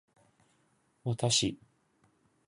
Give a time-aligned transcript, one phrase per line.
[1.05, 1.55] 私